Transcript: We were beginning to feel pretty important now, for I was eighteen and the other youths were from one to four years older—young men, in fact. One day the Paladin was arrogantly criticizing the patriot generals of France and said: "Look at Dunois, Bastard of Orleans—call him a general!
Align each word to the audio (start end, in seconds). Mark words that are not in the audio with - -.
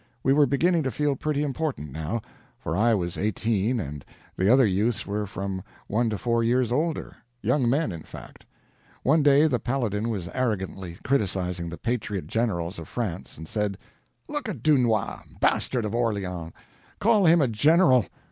We 0.23 0.33
were 0.33 0.47
beginning 0.47 0.81
to 0.81 0.89
feel 0.91 1.15
pretty 1.15 1.43
important 1.43 1.91
now, 1.91 2.23
for 2.57 2.75
I 2.75 2.95
was 2.95 3.19
eighteen 3.19 3.79
and 3.79 4.03
the 4.35 4.51
other 4.51 4.65
youths 4.65 5.05
were 5.05 5.27
from 5.27 5.61
one 5.85 6.09
to 6.09 6.17
four 6.17 6.43
years 6.43 6.71
older—young 6.71 7.69
men, 7.69 7.91
in 7.91 8.01
fact. 8.01 8.43
One 9.03 9.21
day 9.21 9.45
the 9.45 9.59
Paladin 9.59 10.09
was 10.09 10.27
arrogantly 10.33 10.97
criticizing 11.03 11.69
the 11.69 11.77
patriot 11.77 12.25
generals 12.25 12.79
of 12.79 12.87
France 12.87 13.37
and 13.37 13.47
said: 13.47 13.77
"Look 14.27 14.49
at 14.49 14.63
Dunois, 14.63 15.19
Bastard 15.39 15.85
of 15.85 15.93
Orleans—call 15.93 17.27
him 17.27 17.39
a 17.39 17.47
general! 17.47 18.07